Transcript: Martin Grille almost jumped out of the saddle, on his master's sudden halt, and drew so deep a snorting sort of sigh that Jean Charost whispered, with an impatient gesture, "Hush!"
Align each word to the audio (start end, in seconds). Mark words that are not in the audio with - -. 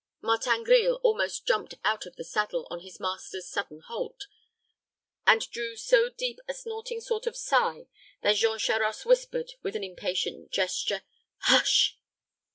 Martin 0.19 0.63
Grille 0.63 0.99
almost 1.03 1.45
jumped 1.45 1.75
out 1.83 2.07
of 2.07 2.15
the 2.15 2.23
saddle, 2.23 2.67
on 2.71 2.79
his 2.79 2.99
master's 2.99 3.47
sudden 3.47 3.81
halt, 3.81 4.25
and 5.27 5.47
drew 5.51 5.75
so 5.75 6.09
deep 6.09 6.39
a 6.47 6.55
snorting 6.55 6.99
sort 6.99 7.27
of 7.27 7.37
sigh 7.37 7.85
that 8.23 8.37
Jean 8.37 8.57
Charost 8.57 9.05
whispered, 9.05 9.53
with 9.61 9.75
an 9.75 9.83
impatient 9.83 10.49
gesture, 10.49 11.03
"Hush!" 11.41 11.99